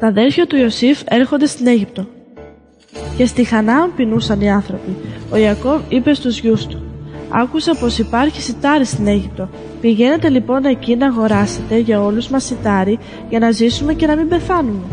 [0.00, 2.06] Τα αδέρφια του Ιωσήφ έρχονται στην Αίγυπτο.
[3.16, 4.96] Και στη Χανάαν πεινούσαν οι άνθρωποι.
[5.32, 6.82] Ο Ιακώβ είπε στους γιους του
[7.28, 9.48] «Άκουσα πως υπάρχει σιτάρι στην Αίγυπτο.
[9.80, 12.98] Πηγαίνετε λοιπόν εκεί να αγοράσετε για όλους μας σιτάρι
[13.28, 14.84] για να ζήσουμε και να μην πεθάνουμε».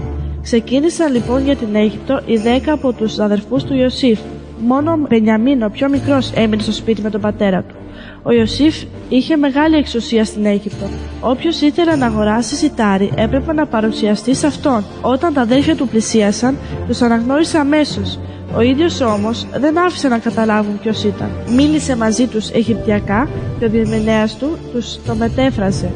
[0.42, 4.20] Ξεκίνησαν λοιπόν για την Αίγυπτο οι δέκα από τους αδερφούς του Ιωσήφ.
[4.60, 7.76] Μόνο ο Μπενιαμίν, ο πιο μικρός, έμεινε στο σπίτι με τον πατέρα του.
[8.24, 10.86] Ο Ιωσήφ είχε μεγάλη εξουσία στην Αίγυπτο.
[11.22, 14.84] Όποιος ήθελε να αγοράσει σιτάρι έπρεπε να παρουσιαστεί σε αυτόν.
[15.02, 18.20] Όταν τα αδέρφια του πλησίασαν, τους αναγνώρισε αμέσως.
[18.56, 21.30] Ο ίδιος όμως δεν άφησε να καταλάβουν ποιος ήταν.
[21.56, 23.28] Μίλησε μαζί τους Αιγυπτιακά
[23.60, 25.92] και ο διερμηνέας του τους το μετέφραζε.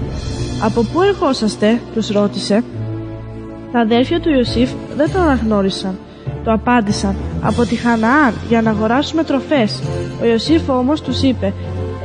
[0.63, 2.63] Από πού ερχόσαστε, τους ρώτησε.
[3.71, 5.97] Τα αδέρφια του Ιωσήφ δεν τον αναγνώρισαν.
[6.43, 9.81] Το απάντησαν από τη Χαναάν για να αγοράσουμε τροφές.
[10.21, 11.53] Ο Ιωσήφ όμως τους είπε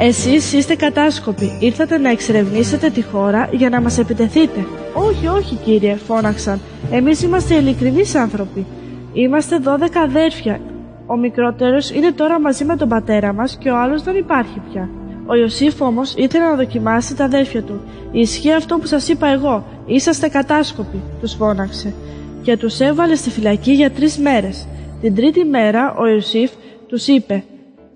[0.04, 4.66] εσείς είστε κατάσκοποι, ήρθατε να εξερευνήσετε τη χώρα για να μας επιτεθείτε.
[4.94, 6.60] Όχι, όχι κύριε, φώναξαν.
[6.90, 8.66] Εμείς είμαστε ειλικρινείς άνθρωποι.
[9.12, 10.60] Είμαστε δώδεκα αδέρφια.
[11.06, 14.88] Ο μικρότερος είναι τώρα μαζί με τον πατέρα μας και ο άλλος δεν υπάρχει πια.
[15.26, 17.80] Ο Ιωσήφ όμως ήθελε να δοκιμάσει τα αδέρφια του.
[18.12, 19.64] Ισχύει αυτό που σας είπα εγώ.
[19.86, 21.94] Είσαστε κατάσκοποι, τους φώναξε.
[22.42, 24.66] Και τους έβαλε στη φυλακή για τρεις μέρες.
[25.00, 26.50] Την τρίτη μέρα ο Ιωσήφ
[26.86, 27.44] τους είπε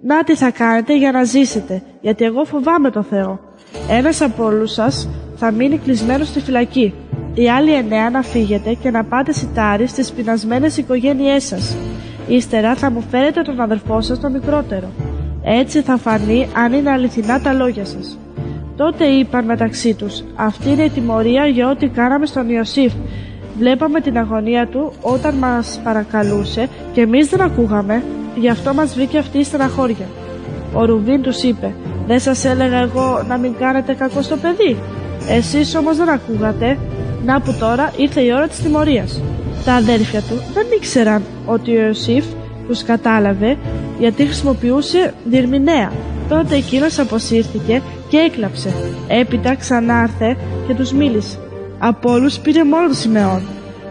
[0.00, 3.41] να τι θα κάνετε για να ζήσετε, γιατί εγώ φοβάμαι το Θεό.
[3.91, 6.95] Ένας από όλους σας θα μείνει κλεισμένος στη φυλακή.
[7.35, 11.77] Οι άλλοι εννέα να φύγετε και να πάτε σιτάρι στις πεινασμένες οικογένειές σας.
[12.29, 14.89] Ύστερα θα μου φέρετε τον αδερφό σας τον μικρότερο.
[15.43, 18.19] Έτσι θα φανεί αν είναι αληθινά τα λόγια σας.
[18.77, 22.93] Τότε είπαν μεταξύ τους «Αυτή είναι η τιμωρία για ό,τι κάναμε στον Ιωσήφ.
[23.59, 28.03] Βλέπαμε την αγωνία του όταν μας παρακαλούσε και εμείς δεν ακούγαμε
[28.37, 30.07] Γι' αυτό μας βρήκε αυτή η στεναχώρια.
[30.75, 31.75] Ο Ρουβίν τους είπε
[32.07, 34.77] «Δεν σας έλεγα εγώ να μην κάνετε κακό στο παιδί.
[35.29, 36.79] Εσείς όμως δεν ακούγατε.
[37.25, 39.21] Να που τώρα ήρθε η ώρα της τιμωρίας».
[39.65, 42.25] Τα αδέρφια του δεν ήξεραν ότι ο Ιωσήφ
[42.67, 43.57] τους κατάλαβε
[43.99, 45.93] γιατί χρησιμοποιούσε διερμηνέα.
[46.28, 48.75] Τότε εκείνος αποσύρθηκε και έκλαψε.
[49.09, 51.39] Έπειτα ξανάρθε και τους μίλησε.
[51.78, 53.43] Από όλους πήρε μόνο τον Σιμεών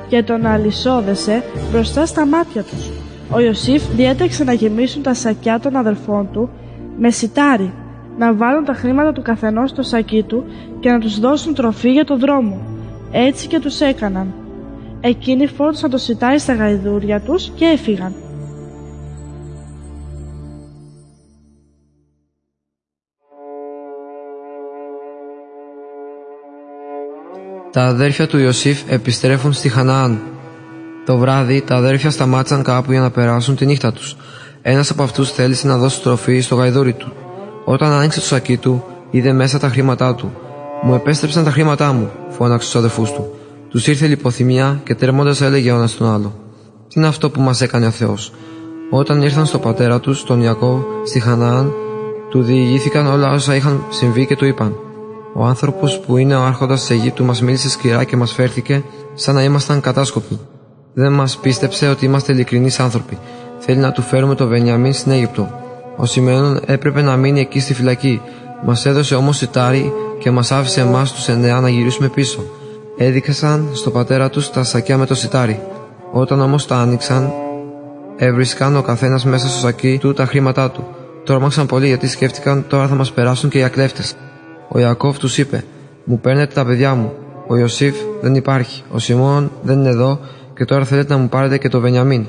[0.07, 2.89] και τον αλυσόδεσε μπροστά στα μάτια τους.
[3.29, 6.49] Ο Ιωσήφ διέταξε να γεμίσουν τα σακιά των αδελφών του
[6.97, 7.73] με σιτάρι,
[8.17, 10.45] να βάλουν τα χρήματα του καθενός στο σακί του
[10.79, 12.61] και να τους δώσουν τροφή για το δρόμο.
[13.11, 14.33] Έτσι και τους έκαναν.
[14.99, 18.13] Εκείνοι φόρτωσαν το σιτάρι στα γαϊδούρια τους και έφυγαν.
[27.71, 30.19] Τα αδέρφια του Ιωσήφ επιστρέφουν στη Χαναάν
[31.05, 34.15] το βράδυ τα αδέρφια σταμάτησαν κάπου για να περάσουν τη νύχτα τους.
[34.61, 37.24] Ένας από αυτούς θέλησε να δώσει τροφή στο γαϊδούρι του.
[37.65, 40.33] Όταν άνοιξε το σακί του, είδε μέσα τα χρήματά του.
[40.81, 43.29] Μου επέστρεψαν τα χρήματά μου, φώναξε στους αδερφούς του.
[43.69, 46.33] Τους ήρθε λιποθυμία και τρέμοντα έλεγε ο ένας τον άλλο.
[46.87, 48.31] Τι είναι αυτό που μας έκανε ο Θεός;
[48.89, 51.73] Όταν ήρθαν στο πατέρα τους, τον Ιακώ, στη Χαναάν,
[52.29, 54.75] του διηγήθηκαν όλα όσα είχαν συμβεί και του είπαν.
[55.33, 58.83] Ο άνθρωπος που είναι ο άρχοντας της Αιγύπτου μας μίλησε σκληρά και μας φέρθηκε
[59.13, 60.39] σαν να ήμασταν κατάσκοποι.
[60.93, 63.17] Δεν μας πίστεψε ότι είμαστε ειλικρινείς άνθρωποι.
[63.59, 65.64] Θέλει να του φέρουμε το Βενιαμίν στην Αίγυπτο.
[65.97, 68.21] Ο Σιμεών έπρεπε να μείνει εκεί στη φυλακή.
[68.65, 72.43] Μας έδωσε όμως σιτάρι και μας άφησε εμάς τους εννέα να γυρίσουμε πίσω.
[72.97, 75.59] Έδειξαν στο πατέρα τους τα σακιά με το σιτάρι.
[76.11, 77.33] Όταν όμως τα άνοιξαν,
[78.17, 80.87] έβρισκαν ο καθένας μέσα στο σακί του τα χρήματά του.
[81.23, 84.15] Τόρμαξαν πολύ γιατί σκέφτηκαν τώρα θα μας περάσουν και οι ακλέφτες.
[84.67, 85.63] Ο Ιακώβ τους είπε:
[86.03, 87.13] Μου παίρνετε τα παιδιά μου.
[87.47, 88.83] Ο Ιωσήφ δεν υπάρχει.
[88.91, 90.19] Ο Σιμών δεν είναι εδώ
[90.55, 92.25] και τώρα θέλετε να μου πάρετε και το Βενιαμίν.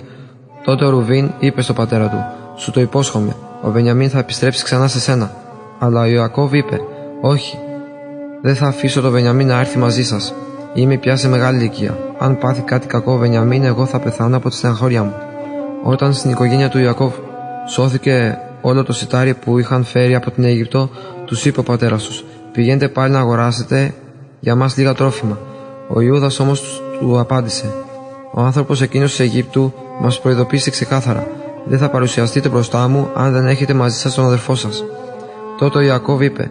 [0.65, 2.19] Τότε ο Ρουβίν είπε στον πατέρα του:
[2.56, 5.31] Σου το υπόσχομαι, ο Βενιαμίν θα επιστρέψει ξανά σε σένα.
[5.78, 6.81] Αλλά ο Ιωακώβ είπε:
[7.21, 7.59] Όχι,
[8.43, 10.34] δεν θα αφήσω το Βενιαμίν να έρθει μαζί σας.
[10.75, 11.99] Είμαι πια σε μεγάλη ηλικία.
[12.19, 15.12] Αν πάθει κάτι κακό ο Βενιαμίν, εγώ θα πεθάνω από τη στεναχώρια μου.
[15.83, 17.12] Όταν στην οικογένεια του Ιακώβ
[17.69, 20.91] σώθηκε όλο το σιτάρι που είχαν φέρει από την Αίγυπτο,
[21.25, 23.95] τους είπε ο πατέρας τους: Πηγαίνετε πάλι να αγοράσετε
[24.41, 25.39] για μας λίγα τρόφιμα.
[25.89, 27.72] Ο Ιούδας όμως του απάντησε:
[28.33, 31.27] ο άνθρωπος εκείνος της Αιγύπτου μας προειδοποίησε ξεκάθαρα:
[31.68, 34.84] Δεν θα παρουσιαστείτε μπροστά μου αν δεν έχετε μαζί σας τον αδερφό σας.
[35.59, 36.51] Τότε ο Ιακώβ είπε: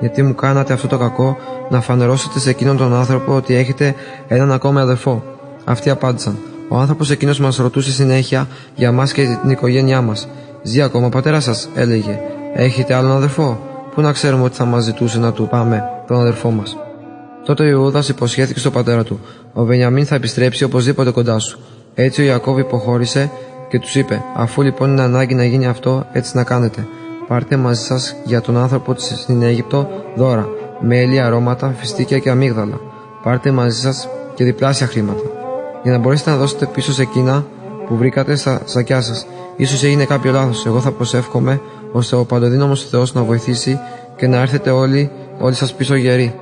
[0.00, 1.36] Γιατί μου κάνατε αυτό το κακό
[1.70, 3.94] να φανερώσετε σε εκείνον τον άνθρωπο ότι έχετε
[4.28, 5.22] έναν ακόμη αδερφό.
[5.64, 6.38] Αυτοί απάντησαν:
[6.68, 10.28] Ο άνθρωπος εκείνος μας ρωτούσε συνέχεια για μας και την οικογένειά μας.
[10.62, 12.20] Ζει ακόμα ο πατέρα σας, έλεγε:
[12.54, 13.58] Έχετε άλλον αδερφό;
[13.94, 16.76] Πού να ξέρουμε ότι θα μας ζητούσε να του πάμε τον αδερφό μας.
[17.44, 19.20] Τότε ο Ιούδας υποσχέθηκε στον πατέρα του:
[19.52, 21.58] Ο Βενιαμίν θα επιστρέψει οπωσδήποτε κοντά σου.
[21.94, 23.30] Έτσι ο Ιακώβ υποχώρησε
[23.74, 26.86] και τους είπε: Αφού λοιπόν είναι ανάγκη να γίνει αυτό, έτσι να κάνετε.
[27.28, 30.48] Πάρτε μαζί σας για τον άνθρωπο της στην Αίγυπτο δώρα,
[30.80, 32.80] μέλι, αρώματα, φιστίκια και αμύγδαλα.
[33.22, 35.22] Πάρτε μαζί σας και διπλάσια χρήματα.
[35.82, 37.44] για να μπορέσετε να δώσετε πίσω σε εκείνα
[37.88, 39.26] που βρήκατε στα σακιά σας.
[39.66, 40.66] σω έγινε κάποιο λάθος.
[40.66, 41.60] Εγώ θα προσεύχομαι
[41.92, 43.78] ώστε ο παντοδύναμος Θεός να βοηθήσει
[44.16, 46.34] και να έρθετε όλοι, όλοι σας πίσω γεροί.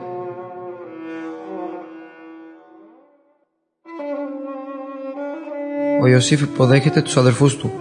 [6.02, 7.72] Ο Ιωσήφ υποδέχεται τους αδερφούς του.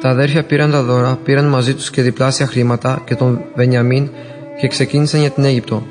[0.00, 4.08] Τα αδέρφια πήραν τα δώρα, πήραν μαζί τους και διπλάσια χρήματα και τον Βενιαμίν
[4.60, 5.86] και ξεκίνησαν για την Αίγυπτο.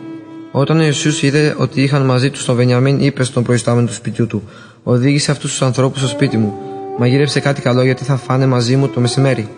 [0.52, 4.28] Όταν ο Ιησούς είδε ότι είχαν μαζί τους τον Βενιαμίν, είπε στον προϊστάμενο του σπιτιού
[4.28, 4.44] του:
[4.84, 6.54] Οδήγησε αυτούς τους ανθρώπους στο σπίτι μου.
[6.98, 9.50] Μαγείρεψε κάτι καλό γιατί θα φάνε μαζί μου το μεσημέρι.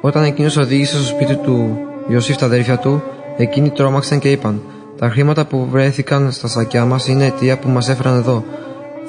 [0.00, 3.02] Όταν εκείνος οδήγησε στο σπίτι του Ιωσήφ τα αδέρφια του,
[3.36, 4.62] εκείνοι τρόμαξαν και είπαν:
[4.98, 8.44] Τα χρήματα που βρέθηκαν στα σακιά μας είναι αιτία που μας έφεραν εδώ.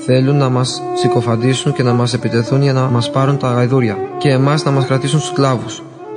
[0.05, 4.29] Θέλουν να μας συκοφαντήσουν και να μας επιτεθούν για να μας πάρουν τα γαϊδούρια και
[4.29, 5.65] εμάς να μας κρατήσουν σκλάβου.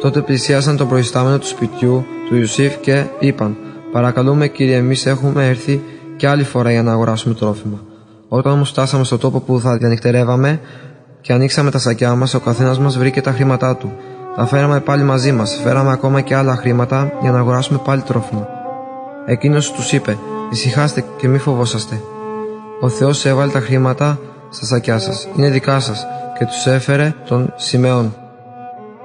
[0.00, 3.56] Τότε πλησίασαν τον προϊστάμενο του σπιτιού του Ιωσήφ και είπαν:
[3.92, 5.82] Παρακαλούμε κύριε, εμείς έχουμε έρθει
[6.16, 7.80] και άλλη φορά για να αγοράσουμε τρόφιμα.
[8.28, 10.60] Όταν όμως φτάσαμε στο τόπο που θα διανυκτερεύαμε
[11.20, 13.92] και ανοίξαμε τα σακιά μας, ο καθένας μας βρήκε τα χρήματά του.
[14.36, 18.48] Τα φέραμε πάλι μαζί μας, φέραμε ακόμα και άλλα χρήματα για να αγοράσουμε πάλι τρόφιμα.
[19.26, 20.18] Εκείνος τους είπε:
[20.50, 22.00] Ησυχάστε και μη φοβόσαστε.
[22.80, 24.18] Ο Θεός έβαλε τα χρήματα
[24.50, 25.28] στα σακιά σας.
[25.36, 26.06] Είναι δικά σας
[26.38, 28.14] και τους έφερε τον Σιμεών.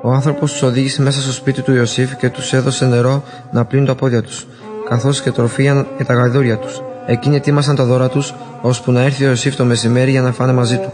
[0.01, 3.87] Ο άνθρωπος τους οδήγησε μέσα στο σπίτι του Ιωσήφ και τους έδωσε νερό να πλύνουν
[3.87, 4.47] τα πόδια τους,
[4.89, 6.81] καθώς και τροφή για τα γαϊδούρια τους.
[7.05, 10.53] Εκείνοι ετοίμασαν τα δώρα τους, ώσπου να έρθει ο Ιωσήφ το μεσημέρι για να φάνε
[10.53, 10.91] μαζί του.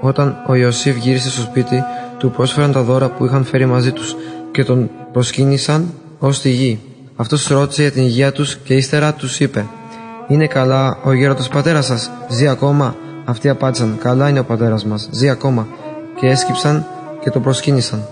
[0.00, 1.84] Όταν ο Ιωσήφ γύρισε στο σπίτι,
[2.18, 4.16] του πρόσφεραν τα δώρα που είχαν φέρει μαζί τους
[4.52, 6.80] και τον προσκύνησαν ως τη γη.
[7.16, 9.66] Αυτός ρώτησε για την υγεία τους και ύστερα τους είπε:
[10.28, 12.94] Είναι καλά ο γέροντας πατέρας σας, ζει ακόμα.
[13.24, 15.66] Αυτοί απάντησαν: Καλά είναι ο πατέρας μας, ζει ακόμα.
[16.16, 16.86] Και έσκυψαν
[17.20, 18.02] και τον προσκύνησαν.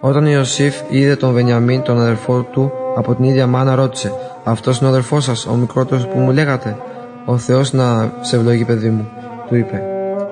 [0.00, 4.12] Όταν ο Ιωσήφ είδε τον Βενιαμίν, τον αδερφό του, από την ίδια μάνα ρώτησε:
[4.44, 6.76] Αυτός είναι ο αδερφός σας, ο μικρότερος που μου λέγατε;
[7.24, 9.08] Ο Θεός να σε ευλογεί, παιδί μου,
[9.48, 9.82] του είπε.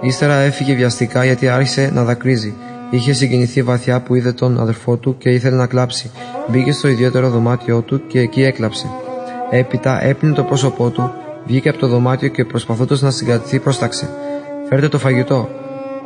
[0.00, 2.54] Ύστερα έφυγε βιαστικά γιατί άρχισε να δακρύζει.
[2.90, 6.10] Είχε συγκινηθεί βαθιά που είδε τον αδερφό του και ήθελε να κλάψει.
[6.48, 8.86] Μπήκε στο ιδιαίτερο δωμάτιό του και εκεί έκλαψε.
[9.50, 11.12] Έπειτα έπινε το πρόσωπό του,
[11.46, 14.08] βγήκε από το δωμάτιο και προσπαθώντας να συγκρατηθεί πρόσταξε.
[14.68, 15.48] Φέρτε το φαγητό.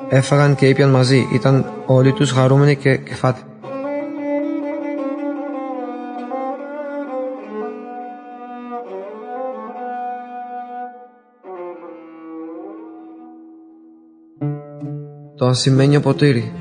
[0.08, 1.28] Έφαγαν και ήπιαν μαζί.
[1.32, 3.40] Ήταν όλοι τους χαρούμενοι και κεφάτι.
[15.40, 16.52] το ασημένιο ποτήρι.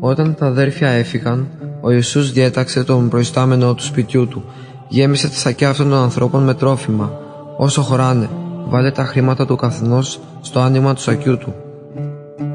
[0.00, 1.48] Όταν τα αδέρφια έφυγαν,
[1.80, 4.44] ο Ιησούς διέταξε τον προϊστάμενο του σπιτιού του.
[4.88, 7.12] Γέμισε τα σακιά αυτών των ανθρώπων με τρόφιμα.
[7.56, 8.28] Όσο χωράνε,
[8.68, 11.54] βάλε τα χρήματα του καθενός στο άνοιγμα του σακιού του.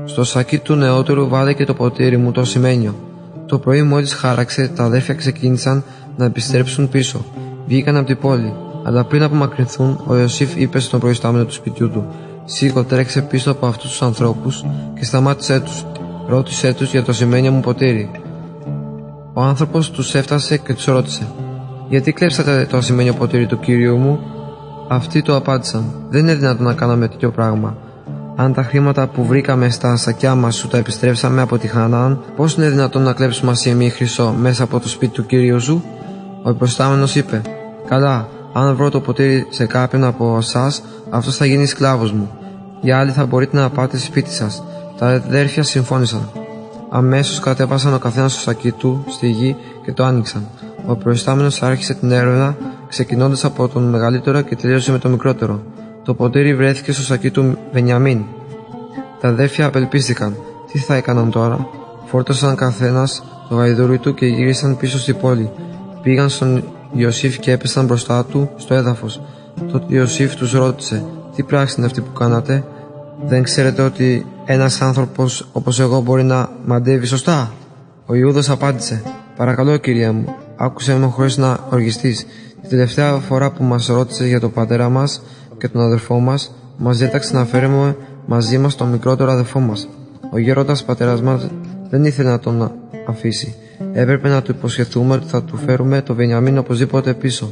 [0.05, 2.95] Στο σακί του νεότερου βάλε και το ποτήρι μου το ασημένιο.
[3.45, 5.83] Το πρωί μόλις χάραξε, τα αδέρφια ξεκίνησαν
[6.17, 7.25] να επιστρέψουν πίσω.
[7.67, 12.05] Βγήκαν από την πόλη, αλλά πριν απομακρυνθούν, ο Ιωσήφ είπε στον προϊστάμενο του σπιτιού του:
[12.45, 14.65] Σήκω, τρέξε πίσω από αυτούς τους ανθρώπους
[14.99, 15.85] και σταμάτησέ τους.
[16.27, 18.11] Ρώτησέ τους για το σημαίνιο μου ποτήρι.
[19.33, 21.27] Ο άνθρωπος τους έφτασε και τους ρώτησε:
[21.91, 24.19] Γιατί κλέψατε το ασημένιο ποτήρι του κύριου μου.
[24.87, 27.77] Αυτοί του απάντησαν: Δεν είναι δυνατόν να κάναμε τέτοιο πράγμα.
[28.35, 32.53] Αν τα χρήματα που βρήκαμε στα σακιά μας σου τα επιστρέψαμε από τη Χανάν, πώς
[32.53, 35.83] είναι δυνατόν να κλέψουμε ασημή χρυσό μέσα από το σπίτι του κύριου σου;
[36.43, 37.41] Ο προστάμενο είπε:
[37.87, 42.29] Καλά, αν βρω το ποτήρι σε κάποιον από εσάς, αυτός θα γίνει σκλάβος μου.
[42.81, 44.63] Για άλλη θα μπορείτε να πάτε σπίτι σας.
[44.97, 46.29] Τα αδέρφια συμφώνησαν.
[46.89, 50.47] Αμέσως κατέβασαν ο καθένας το σακί του στη γη και το άνοιξαν.
[50.85, 52.57] Ο προϊστάμενος άρχισε την έρευνα,
[52.87, 55.63] ξεκινώντας από τον μεγαλύτερο και τελείωσε με τον μικρότερο.
[56.03, 58.21] Το ποτήρι βρέθηκε στο σακί του Βενιαμίν.
[59.19, 60.35] Τα αδέρφια απελπίστηκαν.
[60.71, 61.67] Τι θα έκαναν τώρα;
[62.05, 65.51] Φόρτωσαν καθένας το γαϊδούρι του και γύρισαν πίσω στη πόλη.
[66.01, 69.21] Πήγαν στον Ιωσήφ και έπεσαν μπροστά του στο έδαφος.
[69.71, 72.63] Τότε Ιωσήφ τους ρώτησε: Τι πράξη είναι αυτή που κάνατε,
[73.25, 77.51] Δεν ξέρετε ότι ένας άνθρωπος όπως εγώ μπορεί να μαντεύει σωστά;
[78.05, 79.03] Ο Ιούδας απάντησε:
[79.35, 82.25] Παρακαλώ, κυρία μου, άκουσε με χωρίς να οργιστείς.
[82.61, 85.21] Την τελευταία φορά που μας ρώτησε για τον πατέρα μας
[85.57, 89.87] και τον αδερφό μας, μας ζήταξε να φέρουμε μαζί μας τον μικρότερο αδερφό μας.
[90.31, 91.47] Ο γέροντας πατέρας μας
[91.89, 92.71] δεν ήθελε να τον
[93.07, 93.55] αφήσει.
[93.93, 97.51] Έπρεπε να του υποσχεθούμε ότι θα του φέρουμε το Βενιαμίν οπωσδήποτε πίσω.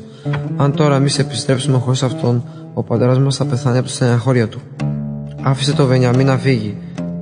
[0.57, 4.59] Αν τώρα εμείς επιστρέψουμε χωρίς αυτόν, ο πατέρας μας θα πεθάνει από τη στεναχώρια του.
[5.41, 6.77] Άφησε το Βενιαμίν να φύγει.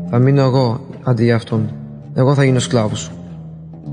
[0.10, 1.72] Θα μείνω εγώ αντί για αυτόν.
[2.14, 3.17] Εγώ θα γίνω σκλάβος σου.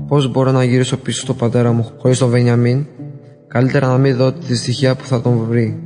[0.07, 2.85] Πώς μπορώ να γυρίσω πίσω στον πατέρα μου χωρίς τον Βενιαμίν,
[3.47, 5.79] καλύτερα να μην δω τη δυστυχία που θα τον βρει.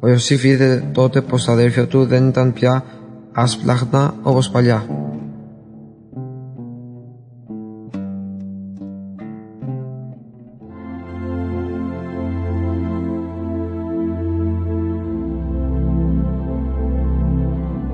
[0.00, 2.84] Ο Ιωσήφ είδε τότε πως τα αδέρφια του δεν ήταν πια
[3.32, 4.86] άσπλαχνα όπως παλιά.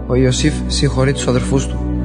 [0.09, 1.98] ο Ιωσήφ συγχωρεί τους αδερφούς του.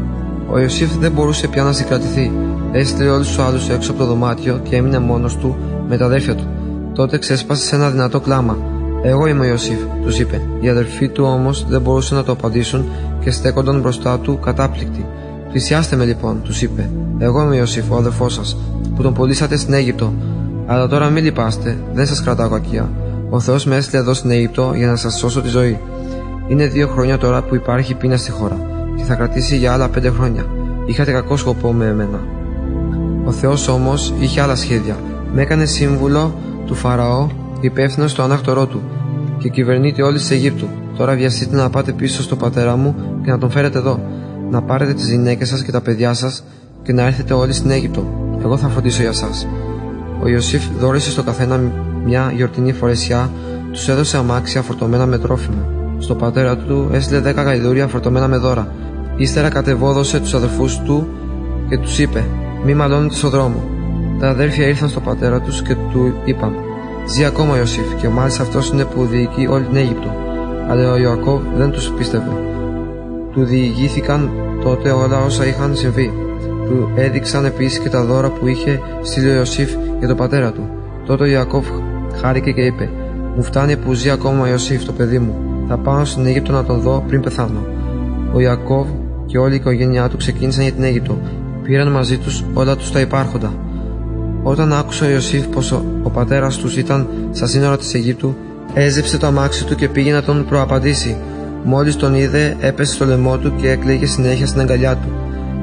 [0.54, 2.32] Ο Ιωσήφ δεν μπορούσε πια να συγκρατηθεί.
[2.72, 5.56] Έστειλε όλους τους άλλους έξω από το δωμάτιο και έμεινε μόνος του
[5.88, 6.48] με τα αδέρφια του.
[6.94, 8.58] Τότε ξέσπασε σε ένα δυνατό κλάμα.
[9.04, 10.42] Εγώ είμαι ο Ιωσήφ, τους είπε.
[10.60, 12.86] Οι αδερφοί του όμως δεν μπορούσαν να το απαντήσουν
[13.20, 15.06] και στέκονταν μπροστά του κατάπληκτοι.
[15.50, 16.90] Πλησιάστε με λοιπόν, τους είπε.
[17.18, 18.58] Εγώ είμαι ο Ιωσήφ, ο αδερφός σας,
[18.96, 20.14] που τον πουλήσατε στην Αίγυπτο.
[20.66, 22.90] Αλλά τώρα μην λυπάστε, δεν σας κρατάω κακία.
[23.30, 25.80] Ο Θεός με έστειλε εδώ στην Αίγυπτο για να σας σώσω τη ζωή.
[26.48, 28.73] Είναι δύο χρόνια τώρα που υπάρχει πείνα στη χώρα
[29.04, 30.46] και θα κρατήσει για άλλα πέντε χρόνια.
[30.86, 32.20] Είχατε κακό σκοπό με εμένα.
[33.26, 34.96] Ο Θεός όμως είχε άλλα σχέδια.
[35.34, 37.28] Με έκανε σύμβουλο του Φαραώ,
[37.60, 38.82] υπεύθυνο στο ανάκτορό του
[39.38, 40.68] και κυβερνήτη όλης της Αιγύπτου.
[40.98, 44.00] Τώρα βιαστείτε να πάτε πίσω στο πατέρα μου και να τον φέρετε εδώ.
[44.50, 46.44] Να πάρετε τις γυναίκες σας και τα παιδιά σας
[46.84, 48.06] και να έρθετε όλοι στην Αίγυπτο.
[48.44, 49.30] Εγώ θα φροντίσω για εσά.
[50.24, 51.62] Ο Ιωσήφ δόρισε στο καθένα
[52.06, 53.32] μια γιορτινή φορεσιά,
[53.72, 55.68] τους έδωσε αμάξια φορτωμένα με τρόφιμα.
[55.98, 58.68] Στο πατέρα του έστειλε δέκα γαϊδούρια φορτωμένα με δώρα.
[59.16, 61.08] Ύστερα κατεβόδωσε τους αδερφούς του
[61.70, 62.26] και τους είπε:
[62.66, 63.64] Μη μαλώνετε στο δρόμο.
[64.20, 66.54] Τα αδέρφια ήρθαν στο πατέρα τους και του είπαν:
[67.08, 70.16] Ζει ακόμα ο Ιωσήφ και μάλιστα αυτός είναι που διοικεί όλη την Αίγυπτο.
[70.70, 72.32] Αλλά ο Ιωακώβ δεν τους πίστευε.
[73.32, 74.30] Του διηγήθηκαν
[74.64, 76.14] τότε όλα όσα είχαν συμβεί.
[76.66, 80.70] Του έδειξαν επίσης και τα δώρα που είχε στείλει ο Ιωσήφ για τον πατέρα του.
[81.06, 81.66] Τότε ο Ιακώβ
[82.22, 82.90] χάρηκε και είπε:
[83.36, 85.36] Μου φτάνει που ζει ακόμα ο Ιωσήφ, το παιδί μου.
[85.68, 87.66] Θα πάω στην Αίγυπτο να τον δω πριν πεθάνω.
[88.34, 88.88] Ο Ιακώβ
[89.26, 91.18] και όλη η οικογένειά του ξεκίνησαν για την Αίγυπτο.
[91.64, 93.54] Πήραν μαζί τους όλα τους τα υπάρχοντα.
[94.44, 98.36] Όταν άκουσε ο Ιωσήφ πως ο, ο πατέρας τους ήταν στα σύνορα της Αιγύπτου,
[98.74, 101.18] έζεψε το αμάξι του και πήγε να τον προαπαντήσει.
[101.64, 105.08] Μόλις τον είδε, έπεσε στο λαιμό του και έκλαιγε συνέχεια στην αγκαλιά του.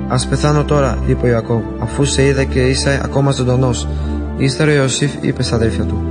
[0.08, 3.88] Α πεθάνω τώρα, είπε ο Ιακώβ, αφού σε είδα και είσαι ακόμα ζωντανός.
[4.36, 6.02] Ύστερα ο Ιωσήφ είπε στα αδέρφια του: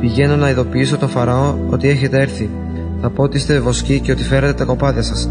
[0.00, 2.50] Πηγαίνω να ειδοποιήσω τον Φαραώ ότι έχετε έρθει.
[3.00, 5.30] Θα πω ότι είστε βοσκοί και ότι φέρετε τα κοπάδια σας.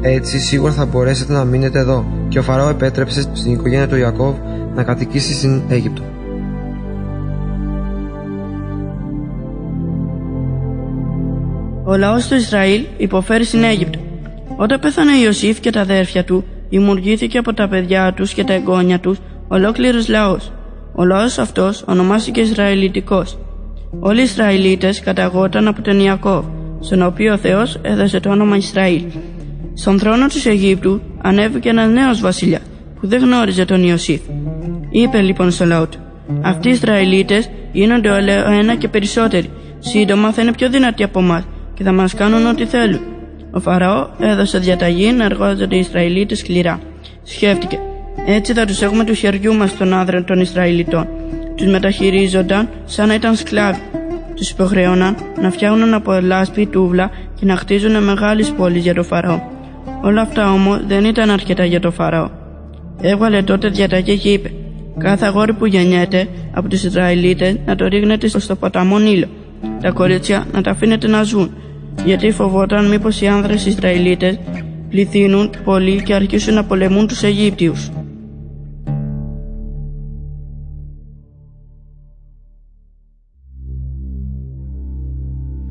[0.00, 2.06] Έτσι σίγουρα θα μπορέσετε να μείνετε εδώ.
[2.28, 4.34] Και ο Φαραώ επέτρεψε στην οικογένεια του Ιακώβ
[4.74, 6.02] να κατοικήσει στην Αίγυπτο.
[11.84, 13.98] Ο λαός του Ισραήλ υποφέρει στην Αίγυπτο.
[14.56, 18.52] Όταν πέθανε ο Ιωσήφ και τα αδέρφια του, δημιουργήθηκε από τα παιδιά τους και τα
[18.52, 20.52] εγγόνια τους ολόκληρος λαός.
[20.94, 23.38] Ο λαός αυτός ονομάστηκε Ισραηλιτικός.
[24.00, 26.44] Όλοι οι Ισραηλίτες καταγόταν από τον Ιακώβ,
[26.80, 29.02] στον οποίο ο Θεός έδωσε το όνομα Ισραήλ.
[29.80, 32.62] Στον θρόνο της Αιγύπτου ανέβηκε ένας νέος βασιλιάς
[33.00, 34.20] που δεν γνώριζε τον Ιωσήφ.
[34.90, 35.98] Είπε λοιπόν στο λαό του
[36.42, 39.50] «Αυτοί οι Ισραηλίτες γίνονται όλο ένα και περισσότεροι.
[39.78, 41.44] Σύντομα θα είναι πιο δυνατοί από εμάς
[41.74, 43.00] και θα μας κάνουν ό,τι θέλουν».
[43.50, 46.80] Ο Φαραώ έδωσε διαταγή να εργάζονται οι Ισραηλίτες σκληρά.
[47.22, 47.78] Σκέφτηκε
[48.26, 51.08] «Έτσι θα τους έχουμε του χεριού μας των άδρων των Ισραηλιτών».
[51.56, 53.80] Τους μεταχειρίζονταν σαν να ήταν σκλάβοι.
[54.34, 59.56] Τους υποχρεώναν να φτιάχνουν από λάσπη τούβλα και να χτίζουν μεγάλες πόλεις για το Φαραώ.
[60.02, 62.28] Όλα αυτά όμως δεν ήταν αρκετά για το Φαραώ.
[63.00, 64.52] Έβγαλε τότε διαταγή και είπε:
[64.98, 69.26] Κάθε αγόρι που γεννιέται από τους Ισραηλίτες να το ρίχνετε στο ποταμό Νείλο.
[69.80, 71.50] Τα κορίτσια να τα αφήνετε να ζουν,
[72.04, 74.38] γιατί φοβόταν μήπως οι άνδρες Ισραηλίτες
[74.88, 77.90] πληθύνουν πολύ και αρχίσουν να πολεμούν τους Αιγύπτιους.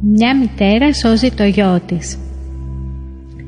[0.01, 2.17] Μια μητέρα σώζει το γιο της.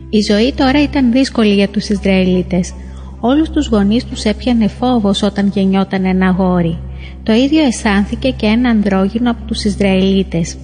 [0.10, 2.74] Η ζωή τώρα ήταν δύσκολη για τους Ισραηλίτες.
[3.20, 6.78] Όλους τους γονείς τους έπιανε φόβος όταν γεννιόταν ένα αγόρι.
[7.24, 10.58] Το ίδιο αισθάνθηκε και ένα ανδρόγυνο από τους Ισραηλίτες.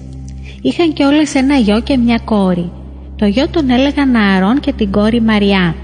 [0.62, 2.70] Είχαν και όλες ένα γιο και μια κόρη.
[3.16, 5.74] Το γιο τον έλεγαν Ααρών και την κόρη Μαριά.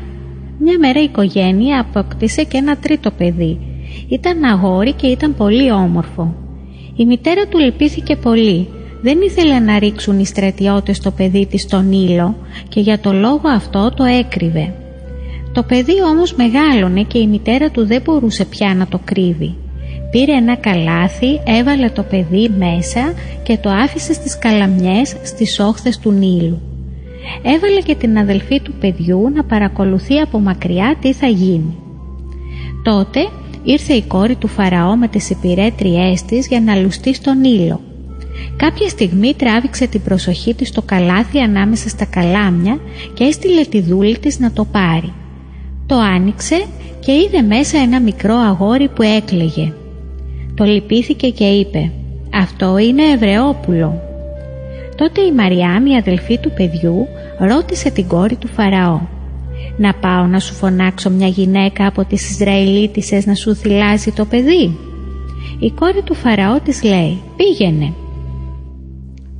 [0.58, 3.58] Μια μέρα η οικογένεια αποκτήσε και ένα τρίτο παιδί.
[4.08, 6.34] Ήταν αγόρι και ήταν πολύ όμορφο.
[6.96, 8.68] Η μητέρα του λυπήθηκε πολύ
[9.02, 12.36] δεν ήθελε να ρίξουν οι στρατιώτες το παιδί της στον ήλο
[12.68, 14.74] και για το λόγο αυτό το έκρυβε.
[15.52, 19.54] Το παιδί όμως μεγάλωνε και η μητέρα του δεν μπορούσε πια να το κρύβει.
[20.10, 26.10] Πήρε ένα καλάθι, έβαλε το παιδί μέσα και το άφησε στις καλαμιές στις όχθες του
[26.12, 26.60] Νείλου.
[27.42, 31.76] Έβαλε και την αδελφή του παιδιού να παρακολουθεί από μακριά τι θα γίνει.
[32.82, 33.20] Τότε
[33.62, 37.80] ήρθε η κόρη του Φαραώ με τις υπηρέτριές της για να λουστεί στον ήλο
[38.56, 42.78] Κάποια στιγμή τράβηξε την προσοχή της στο καλάθι ανάμεσα στα καλάμια
[43.14, 45.12] και έστειλε τη δούλη της να το πάρει.
[45.86, 46.64] Το άνοιξε
[47.00, 49.72] και είδε μέσα ένα μικρό αγόρι που έκλαιγε.
[50.54, 51.90] Το λυπήθηκε και είπε
[52.34, 54.00] «Αυτό είναι Εβραιόπουλο».
[54.96, 57.06] Τότε η Μαριάμ, η αδελφή του παιδιού,
[57.38, 59.00] ρώτησε την κόρη του Φαραώ
[59.76, 64.76] «Να πάω να σου φωνάξω μια γυναίκα από τις Ισραηλίτισες να σου θυλάζει το παιδί»
[65.58, 67.92] Η κόρη του Φαραώ της λέει «Πήγαινε»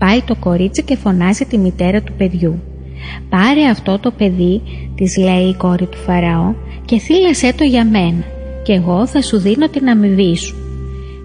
[0.03, 2.63] Πάει το κορίτσι και φωνάζει τη μητέρα του παιδιού.
[3.29, 4.61] «Πάρε αυτό το παιδί»,
[4.95, 6.55] της λέει η κόρη του Φαραώ,
[6.85, 8.25] «και θύλασέ το για μένα,
[8.63, 10.57] και εγώ θα σου δίνω την αμοιβή σου».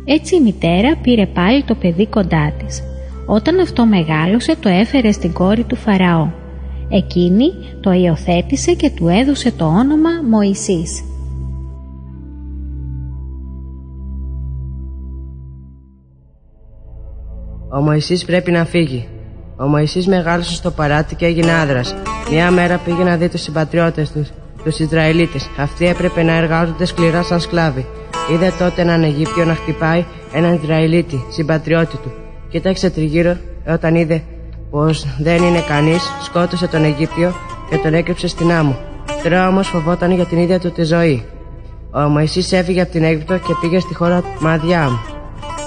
[0.06, 2.84] Έτσι η μητέρα πήρε πάλι το παιδί κοντά της.
[3.26, 6.28] Όταν αυτό μεγάλωσε το έφερε στην κόρη του Φαραώ.
[6.90, 11.04] Εκείνη το υιοθέτησε και του έδωσε το όνομα Μωυσής.
[17.70, 19.08] Ο Μωυσής πρέπει να φύγει.
[19.58, 21.96] Ο Μωυσής μεγάλωσε στο παράτι και έγινε άδρας.
[22.32, 24.30] Μια μέρα πήγε να δει τους συμπατριώτες τους,
[24.64, 25.50] τους Ισραηλίτες.
[25.58, 27.86] Αυτοί έπρεπε να εργάζονται σκληρά σαν σκλάβοι.
[28.32, 32.12] Είδε τότε έναν Αιγύπτιο να χτυπάει έναν Ισραηλίτη, συμπατριώτη του.
[32.50, 34.24] Κοίταξε τριγύρω όταν είδε
[34.70, 37.34] πως δεν είναι κανείς, σκότωσε τον Αιγύπτιο
[37.70, 38.78] και τον έκρυψε στην άμμο.
[39.24, 41.26] Τώρα όμως φοβόταν για την ίδια του τη ζωή.
[41.92, 44.94] Ο Μωυσής έφυγε από την Αίγυπτο και πήγε στη χώρα Μαδιάμ.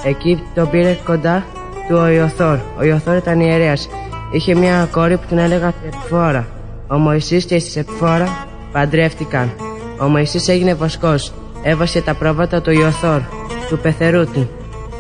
[0.04, 1.44] Εκεί τον πήρε κοντά
[1.90, 2.58] του ο Ιωθόρ.
[2.78, 3.88] Ο Ιωθόρ ήταν ιερέας.
[4.32, 6.46] Είχε μια κόρη που την έλεγα Επιφόρα.
[6.88, 9.52] Ο Μωυσής και η Επιφόρα παντρεύτηκαν.
[10.00, 11.32] Ο Μωυσής έγινε βοσκός.
[11.62, 13.20] Έβασε τα πρόβατα του Ιωθόρ,
[13.68, 14.50] του πεθερού του.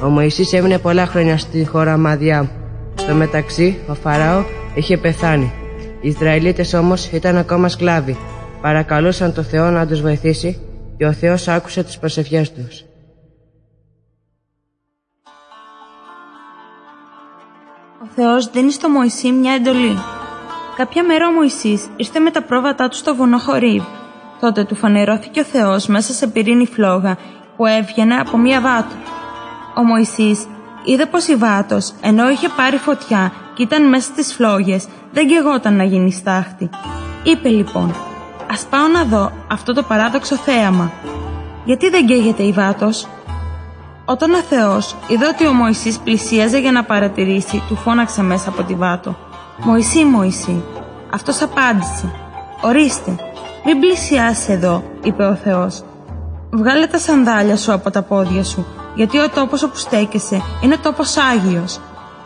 [0.02, 2.50] Ο Μωυσής έμεινε πολλά χρόνια στη χώρα Μαδιά.
[2.94, 4.42] Στο μεταξύ, ο Φαράω
[4.74, 5.52] είχε πεθάνει.
[6.00, 8.16] Οι Ισραηλίτες όμως ήταν ακόμα σκλάβοι.
[8.60, 10.58] Παρακαλούσαν το Θεό να τους βοηθήσει
[10.96, 12.84] και ο Θεός άκουσε τις προσευχές τους.
[18.02, 19.98] Ο Θεός δίνει στο Μωυσή μια εντολή.
[20.76, 23.82] Κάποια μέρα ο Μωυσής ήρθε με τα πρόβατά του στο βουνό Χορίβ.
[24.40, 27.16] Τότε του φανερώθηκε ο Θεός μέσα σε πυρήνη φλόγα
[27.56, 28.94] που έβγαινε από μια βάτο.
[29.76, 30.46] Ο Μωυσής
[30.84, 35.76] είδε πως η βάτος, ενώ είχε πάρει φωτιά και ήταν μέσα στις φλόγες, δεν γεγόταν
[35.76, 36.70] να γίνει στάχτη.
[37.22, 37.94] Είπε λοιπόν,
[38.50, 40.92] ας πάω να δω αυτό το παράδοξο θέαμα.
[41.64, 43.08] Γιατί δεν καίγεται η βάτος;
[44.10, 48.62] Όταν ο Θεός είδε ότι ο Μωυσής πλησίαζε για να παρατηρήσει, του φώναξε μέσα από
[48.62, 49.16] τη βάτο.
[49.64, 50.62] «Μωυσή, Μωυσή».
[51.14, 52.12] Αυτός απάντησε.
[52.60, 53.16] «Ορίστε,
[53.64, 55.82] μην πλησιάσεις εδώ», είπε ο Θεός.
[56.50, 61.16] «Βγάλε τα σανδάλια σου από τα πόδια σου, γιατί ο τόπος όπου στέκεσαι είναι τόπος
[61.16, 61.80] Άγιος.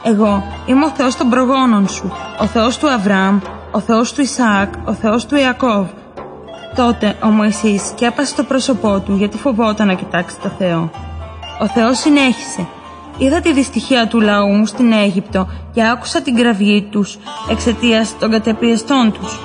[0.04, 4.72] Εγώ είμαι ο Θεός των προγόνων σου, ο Θεός του Αβραάμ, ο Θεός του Ισαάκ,
[4.85, 5.87] ο Θεός του Ιακώβ».
[6.76, 10.90] Τότε ο Μωυσής σκέπασε το πρόσωπό του γιατί φοβόταν να κοιτάξει το Θεό.
[11.60, 12.66] Ο Θεός συνέχισε
[13.18, 17.18] Είδα τη δυστυχία του λαού μου στην Αίγυπτο και άκουσα την κραυγή τους
[17.50, 19.40] εξαιτίας των κατεπιεστών τους.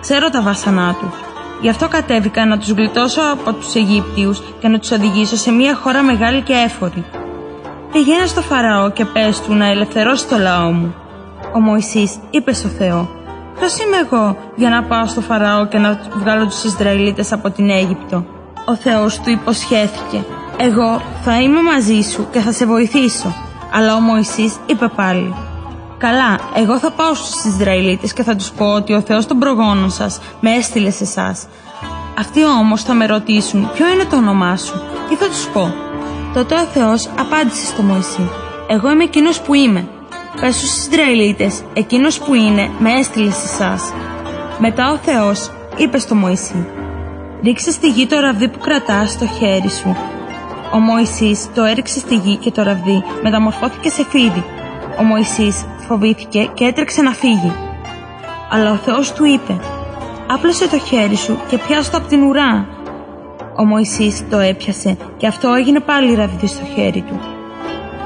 [0.00, 1.20] Ξέρω τα βάσανά τους.
[1.60, 5.74] Γι' αυτό κατέβηκα να τους γλιτώσω από τους Αιγύπτιους και να τους οδηγήσω σε μια
[5.74, 7.04] χώρα μεγάλη και έφορη.
[7.92, 10.94] Πήγαινε στο Φαραώ και πες του να ελευθερώσει το λαό μου.
[11.54, 13.20] Ο Μωυσής είπε στο Θεό
[13.58, 17.70] Ποιος είμαι εγώ για να πάω στο Φαραώ και να βγάλω τους Ισραηλίτες από την
[17.70, 18.24] Αίγυπτο;
[18.66, 20.24] Ο Θεός του υποσχέθηκε
[20.56, 23.34] εγώ θα είμαι μαζί σου και θα σε βοηθήσω.
[23.72, 25.34] Αλλά ο Μωυσής είπε πάλι
[25.98, 29.90] Καλά, εγώ θα πάω στους Ισραηλίτες και θα τους πω ότι ο Θεός των προγόνων
[29.90, 31.46] σας με έστειλε σε εσάς.
[32.18, 34.82] Αυτοί όμως θα με ρωτήσουν ποιο είναι το όνομά σου.
[35.08, 35.74] Τι θα τους πω.
[36.34, 38.30] Τότε ο Θεός απάντησε στο Μωυσή
[38.68, 39.88] Εγώ είμαι εκείνος που είμαι.
[40.40, 43.92] Πες στους Ισραηλίτες, εκείνος που είναι με έστειλε σε εσάς.
[44.58, 46.66] Μετά ο Θεός είπε στο Μωυσή
[47.42, 49.96] Ρίξε στη γη το ραβδί που κρατάς στο χέρι σου
[50.74, 54.44] ο Μωυσής το έριξε στη γη και το ραβδί μεταμορφώθηκε σε φίδι.
[54.98, 57.52] Ο Μωυσής φοβήθηκε και έτρεξε να φύγει.
[58.50, 59.60] Αλλά ο Θεός του είπε
[60.30, 62.66] «Άπλωσε το χέρι σου και πιάσω το από την ουρά».
[63.56, 67.20] Ο Μωυσής το έπιασε και αυτό έγινε πάλι ραβδί στο χέρι του.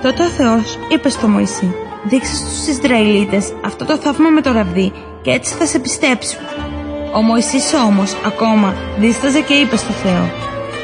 [0.03, 1.75] Τότε ο Θεός είπε στο Μωυσή
[2.05, 6.41] «Δείξε στους Ισραηλίτες αυτό το θαύμα με το ραβδί και έτσι θα σε πιστέψουν».
[7.15, 10.31] Ο Μωυσής όμως ακόμα δίσταζε και είπε στο Θεό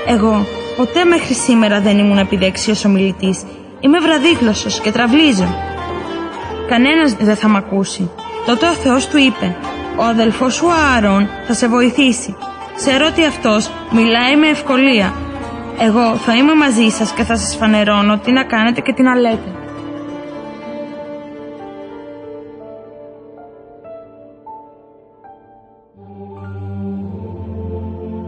[0.07, 3.43] «Εγώ Ποτέ μέχρι σήμερα δεν ήμουν επιδέξιος ομιλητής.
[3.81, 5.55] Είμαι βραδίγλωσσος και τραυλίζω.
[6.69, 8.11] Κανένας δεν θα μ' ακούσει.
[8.47, 9.57] Τότε ο Θεός του είπε
[9.99, 12.37] «Ο αδελφός σου Ααρών θα σε βοηθήσει.
[12.77, 15.15] Ξέρω ότι αυτός μιλάει με ευκολία.
[15.81, 19.15] Εγώ θα είμαι μαζί σας και θα σας φανερώνω τι να κάνετε και τι να
[19.15, 19.57] λέτε».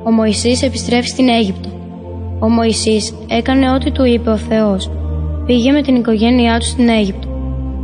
[0.04, 1.83] Ο Μωυσής επιστρέφει στην Αίγυπτο.
[2.44, 4.90] Ο Μωυσής έκανε ό,τι του είπε ο Θεός.
[5.46, 7.28] Πήγε με την οικογένειά του στην Αίγυπτο.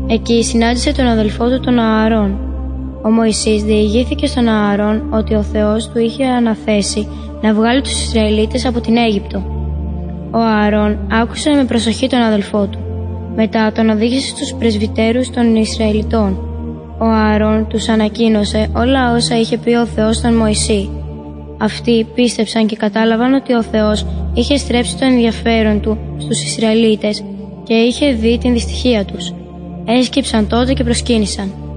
[0.06, 2.38] Εκεί συνάντησε τον αδελφό του τον Ααρών.
[3.02, 7.08] Ο Μωυσής διηγήθηκε στον Ααρών ότι ο Θεός του είχε αναθέσει
[7.42, 9.42] να βγάλει τους Ισραηλίτες από την Αίγυπτο.
[10.30, 12.78] Ο Ααρών άκουσε με προσοχή τον αδελφό του.
[13.36, 16.38] Μετά τον οδήγησε στους πρεσβυτέρους των Ισραηλιτών.
[16.98, 20.90] Ο Ααρών τους ανακοίνωσε όλα όσα είχε πει ο Θεός στον Μωυσή
[21.60, 27.24] αυτοί πίστεψαν και κατάλαβαν ότι ο Θεός είχε στρέψει το ενδιαφέρον του στους Ισραηλίτες
[27.64, 29.34] και είχε δει την δυστυχία τους.
[29.84, 31.69] Έσκυψαν τότε και προσκύνησαν.